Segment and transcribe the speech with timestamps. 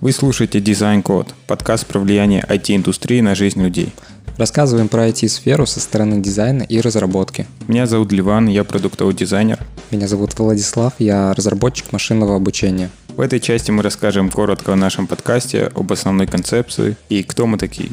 [0.00, 3.92] Вы слушаете Дизайн Код, подкаст про влияние IT-индустрии на жизнь людей.
[4.36, 7.46] Рассказываем про IT-сферу со стороны дизайна и разработки.
[7.66, 9.58] Меня зовут Ливан, я продуктовый дизайнер.
[9.90, 12.90] Меня зовут Владислав, я разработчик машинного обучения.
[13.08, 17.58] В этой части мы расскажем коротко о нашем подкасте, об основной концепции и кто мы
[17.58, 17.90] такие.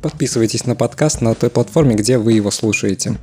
[0.00, 3.18] Подписывайтесь на подкаст на той платформе, где вы его слушаете.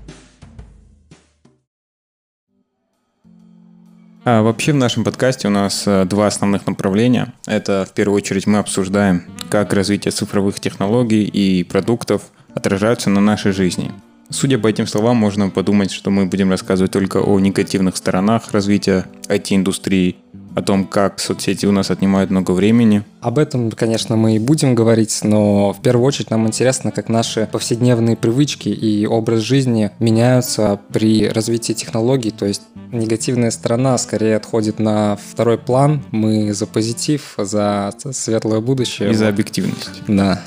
[4.31, 7.33] А вообще в нашем подкасте у нас э, два основных направления.
[7.47, 12.21] Это в первую очередь мы обсуждаем, как развитие цифровых технологий и продуктов
[12.53, 13.91] отражаются на нашей жизни.
[14.29, 19.07] Судя по этим словам, можно подумать, что мы будем рассказывать только о негативных сторонах развития
[19.29, 20.17] IT-индустрии,
[20.55, 23.03] о том, как соцсети у нас отнимают много времени.
[23.21, 27.47] Об этом, конечно, мы и будем говорить, но в первую очередь нам интересно, как наши
[27.51, 34.79] повседневные привычки и образ жизни меняются при развитии технологий, то есть негативная сторона скорее отходит
[34.79, 36.03] на второй план.
[36.11, 39.11] Мы за позитив, за светлое будущее.
[39.11, 40.01] И за объективность.
[40.07, 40.41] Да.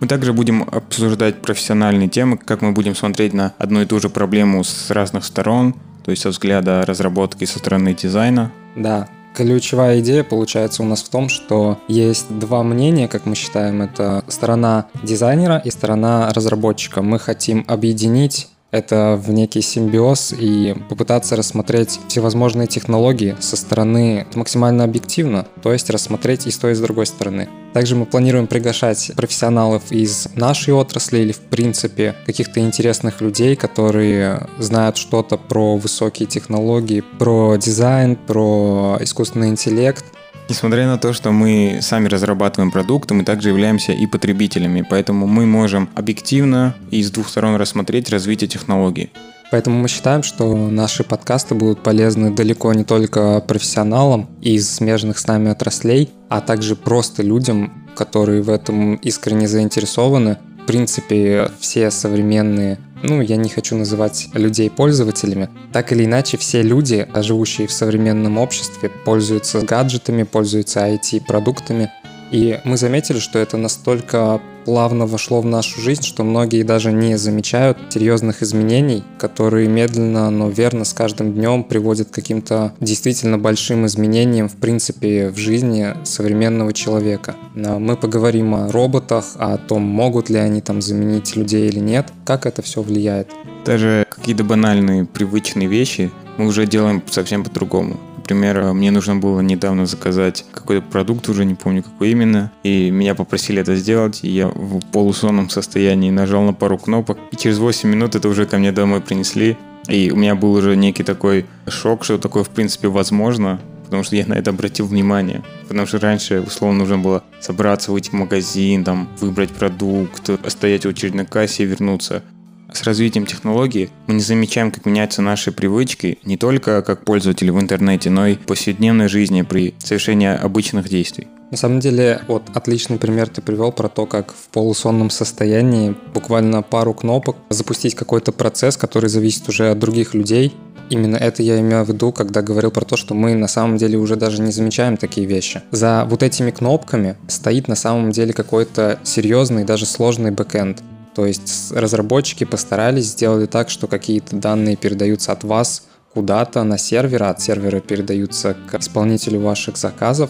[0.00, 4.10] Мы также будем обсуждать профессиональные темы, как мы будем смотреть на одну и ту же
[4.10, 8.52] проблему с разных сторон, то есть со взгляда разработки со стороны дизайна.
[8.76, 13.82] Да, Ключевая идея получается у нас в том, что есть два мнения, как мы считаем,
[13.82, 17.02] это сторона дизайнера и сторона разработчика.
[17.02, 24.84] Мы хотим объединить это в некий симбиоз и попытаться рассмотреть всевозможные технологии со стороны максимально
[24.84, 27.50] объективно, то есть рассмотреть и с той, и с другой стороны.
[27.76, 34.48] Также мы планируем приглашать профессионалов из нашей отрасли или в принципе каких-то интересных людей, которые
[34.56, 40.06] знают что-то про высокие технологии, про дизайн, про искусственный интеллект,
[40.48, 45.44] Несмотря на то, что мы сами разрабатываем продукты, мы также являемся и потребителями, поэтому мы
[45.44, 49.10] можем объективно и с двух сторон рассмотреть развитие технологий.
[49.50, 55.26] Поэтому мы считаем, что наши подкасты будут полезны далеко не только профессионалам из смежных с
[55.26, 60.38] нами отраслей, а также просто людям, которые в этом искренне заинтересованы.
[60.62, 65.48] В принципе, все современные ну, я не хочу называть людей пользователями.
[65.72, 71.90] Так или иначе, все люди, живущие в современном обществе, пользуются гаджетами, пользуются IT-продуктами,
[72.30, 77.16] и мы заметили, что это настолько плавно вошло в нашу жизнь, что многие даже не
[77.16, 83.86] замечают серьезных изменений, которые медленно, но верно с каждым днем приводят к каким-то действительно большим
[83.86, 87.36] изменениям, в принципе, в жизни современного человека.
[87.54, 92.44] Мы поговорим о роботах, о том, могут ли они там заменить людей или нет, как
[92.44, 93.28] это все влияет.
[93.64, 97.96] Даже какие-то банальные, привычные вещи мы уже делаем совсем по-другому.
[98.26, 103.14] Например, мне нужно было недавно заказать какой-то продукт, уже не помню какой именно, и меня
[103.14, 107.88] попросили это сделать, и я в полусонном состоянии нажал на пару кнопок, и через 8
[107.88, 112.02] минут это уже ко мне домой принесли, и у меня был уже некий такой шок,
[112.02, 115.44] что такое в принципе возможно, потому что я на это обратил внимание.
[115.68, 120.88] Потому что раньше, условно, нужно было собраться, выйти в магазин, там, выбрать продукт, стоять в
[120.88, 122.24] очередь на кассе и вернуться
[122.72, 127.60] с развитием технологий мы не замечаем, как меняются наши привычки не только как пользователи в
[127.60, 131.28] интернете, но и в повседневной жизни при совершении обычных действий.
[131.50, 136.62] На самом деле, вот отличный пример ты привел про то, как в полусонном состоянии буквально
[136.62, 140.52] пару кнопок запустить какой-то процесс, который зависит уже от других людей.
[140.90, 143.96] Именно это я имел в виду, когда говорил про то, что мы на самом деле
[143.96, 145.62] уже даже не замечаем такие вещи.
[145.70, 150.82] За вот этими кнопками стоит на самом деле какой-то серьезный, даже сложный бэкэнд.
[151.16, 157.22] То есть разработчики постарались, сделали так, что какие-то данные передаются от вас куда-то на сервер,
[157.22, 160.28] а от сервера передаются к исполнителю ваших заказов.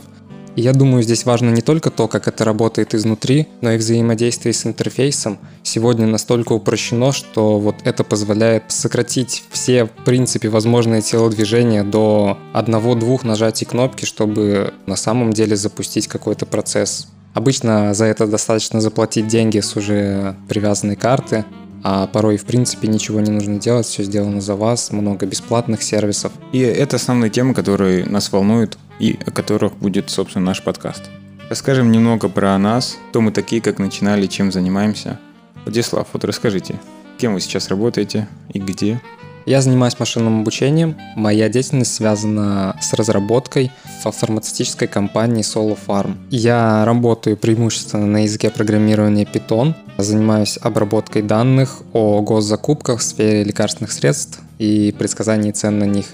[0.55, 4.55] И я думаю, здесь важно не только то, как это работает изнутри, но и взаимодействие
[4.55, 5.39] с интерфейсом.
[5.65, 13.25] Сегодня настолько упрощено, что вот это позволяет сократить все, в принципе, возможные телодвижения до одного-двух
[13.25, 19.61] нажатий кнопки, чтобы на самом деле запустить какой-то процесс Обычно за это достаточно заплатить деньги
[19.61, 21.45] с уже привязанной карты,
[21.85, 26.33] а порой в принципе ничего не нужно делать, все сделано за вас, много бесплатных сервисов.
[26.53, 31.11] И это основные темы, которые нас волнуют и о которых будет, собственно, наш подкаст.
[31.51, 35.21] Расскажем немного про нас, кто мы такие, как начинали, чем занимаемся.
[35.67, 36.77] Владислав, вот расскажите,
[37.19, 38.99] кем вы сейчас работаете и где?
[39.47, 40.97] Я занимаюсь машинным обучением.
[41.15, 43.71] Моя деятельность связана с разработкой
[44.05, 46.17] в фармацевтической компании Solo Farm.
[46.31, 49.75] Я работаю преимущественно на языке программирования Python.
[49.99, 56.07] Занимаюсь обработкой данных о госзакупках в сфере лекарственных средств и предсказаний цен на них.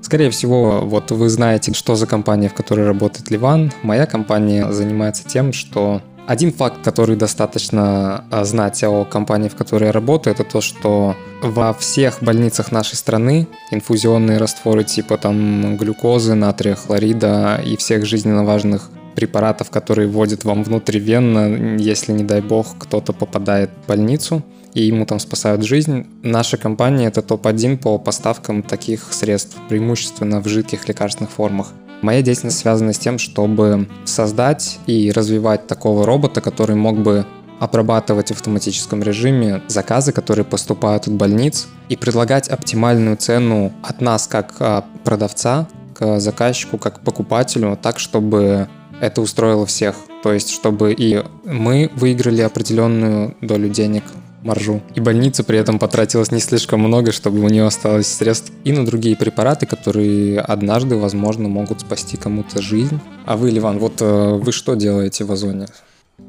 [0.00, 3.70] Скорее всего, вот вы знаете, что за компания, в которой работает Ливан.
[3.82, 9.84] Моя компания занимается тем, что один факт, который достаточно а, знать о компании, в которой
[9.84, 16.34] я работаю, это то, что во всех больницах нашей страны инфузионные растворы типа там глюкозы,
[16.34, 22.76] натрия хлорида и всех жизненно важных препаратов, которые вводят вам внутривенно, если, не дай бог,
[22.78, 24.42] кто-то попадает в больницу
[24.74, 26.06] и ему там спасают жизнь.
[26.22, 31.72] Наша компания— это топ-1 по поставкам таких средств, преимущественно в жидких лекарственных формах.
[32.02, 37.26] Моя деятельность связана с тем, чтобы создать и развивать такого робота, который мог бы
[37.58, 44.28] обрабатывать в автоматическом режиме заказы, которые поступают от больниц, и предлагать оптимальную цену от нас
[44.28, 48.68] как а, продавца к заказчику, как покупателю, так, чтобы
[49.00, 49.96] это устроило всех.
[50.22, 54.04] То есть, чтобы и мы выиграли определенную долю денег,
[54.42, 54.80] маржу.
[54.94, 58.84] И больница при этом потратилась не слишком много, чтобы у нее осталось средств и на
[58.84, 63.00] другие препараты, которые однажды, возможно, могут спасти кому-то жизнь.
[63.26, 65.66] А вы, Ливан, вот э, вы что делаете в Озоне?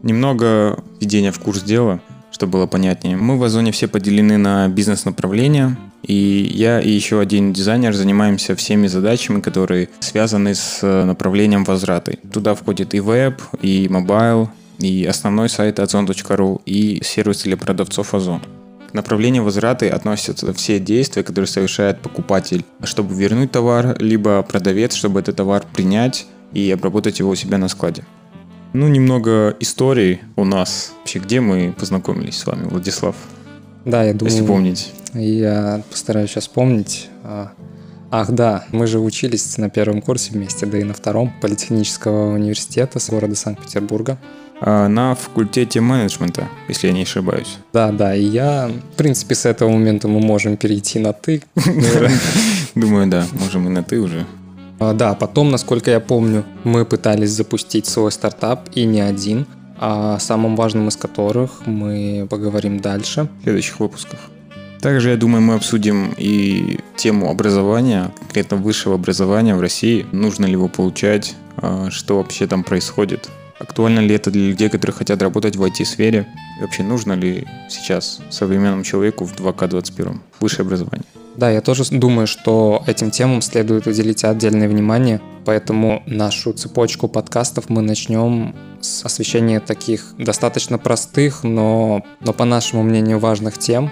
[0.04, 2.00] Немного введения в курс дела,
[2.32, 3.18] чтобы было понятнее.
[3.18, 8.88] Мы в Озоне все поделены на бизнес-направления, и я и еще один дизайнер занимаемся всеми
[8.88, 12.14] задачами, которые связаны с направлением возврата.
[12.32, 14.50] Туда входит и веб, и mobile,
[14.80, 18.42] и основной сайт ozon.ru, и сервис для продавцов Озон.
[18.90, 25.20] К направлению возврата относятся все действия, которые совершает покупатель, чтобы вернуть товар, либо продавец, чтобы
[25.20, 28.04] этот товар принять и обработать его у себя на складе.
[28.74, 30.94] Ну, немного истории у нас.
[31.00, 33.16] Вообще, где мы познакомились с вами, Владислав?
[33.86, 34.34] Да, я думаю...
[34.34, 34.92] Если помнить.
[35.14, 37.10] Я постараюсь сейчас помнить.
[37.24, 37.52] А,
[38.12, 43.00] ах, да, мы же учились на первом курсе вместе, да и на втором Политехнического университета
[43.00, 44.20] с города Санкт-Петербурга.
[44.62, 47.58] А, на факультете менеджмента, если я не ошибаюсь.
[47.74, 51.42] Да, да, и я, в принципе, с этого момента мы можем перейти на «ты».
[52.76, 54.26] Думаю, да, можем и на «ты» уже.
[54.80, 59.46] А, да, потом, насколько я помню, мы пытались запустить свой стартап и не один,
[59.78, 63.30] о самом важном из которых мы поговорим дальше.
[63.40, 64.20] В следующих выпусках.
[64.82, 70.06] Также, я думаю, мы обсудим и тему образования, конкретно высшего образования в России.
[70.14, 73.30] Нужно ли его получать, а, что вообще там происходит.
[73.60, 76.28] Актуально ли это для людей, которые хотят работать в IT-сфере?
[76.58, 81.06] И вообще нужно ли сейчас современному человеку в 2К21 высшее образование?
[81.36, 87.70] Да, я тоже думаю, что этим темам следует уделить отдельное внимание, поэтому нашу цепочку подкастов
[87.70, 93.92] мы начнем с освещения таких достаточно простых, но, но по нашему мнению важных тем,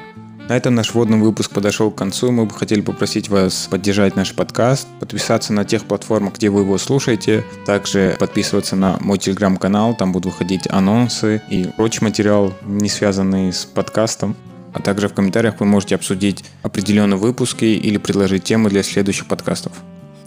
[0.49, 2.31] на этом наш вводный выпуск подошел к концу.
[2.31, 6.77] Мы бы хотели попросить вас поддержать наш подкаст, подписаться на тех платформах, где вы его
[6.77, 13.51] слушаете, также подписываться на мой телеграм-канал, там будут выходить анонсы и прочий материал, не связанный
[13.51, 14.35] с подкастом.
[14.73, 19.73] А также в комментариях вы можете обсудить определенные выпуски или предложить темы для следующих подкастов.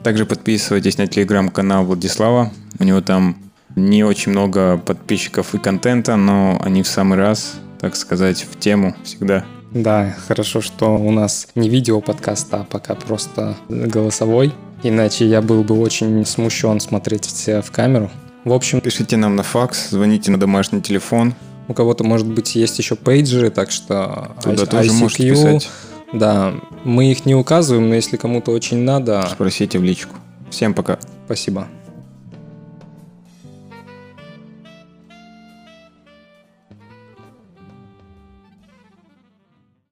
[0.02, 2.50] Также подписывайтесь на телеграм-канал Владислава.
[2.78, 3.37] У него там
[3.76, 8.96] не очень много подписчиков и контента, но они в самый раз, так сказать, в тему
[9.05, 9.44] всегда.
[9.72, 14.52] Да, хорошо, что у нас не видео подкаст, а пока просто голосовой.
[14.82, 18.11] Иначе я был бы очень смущен смотреть в камеру.
[18.44, 18.81] В общем...
[18.81, 21.34] Пишите нам на факс, звоните на домашний телефон.
[21.69, 24.32] У кого-то, может быть, есть еще пейджеры, так что...
[24.43, 25.70] Туда I- тоже ICQ, можете писать.
[26.12, 29.25] Да, мы их не указываем, но если кому-то очень надо...
[29.31, 30.16] Спросите в личку.
[30.50, 30.99] Всем пока.
[31.26, 31.69] Спасибо.